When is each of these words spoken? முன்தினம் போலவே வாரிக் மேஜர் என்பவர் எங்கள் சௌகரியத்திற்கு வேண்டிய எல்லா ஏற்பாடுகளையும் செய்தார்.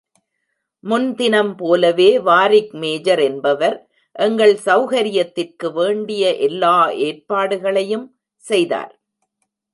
முன்தினம் 0.83 1.51
போலவே 1.55 2.07
வாரிக் 2.19 2.73
மேஜர் 2.73 3.19
என்பவர் 3.19 3.77
எங்கள் 4.19 4.55
சௌகரியத்திற்கு 4.65 5.69
வேண்டிய 5.73 6.33
எல்லா 6.47 6.75
ஏற்பாடுகளையும் 7.07 8.07
செய்தார். 8.45 8.93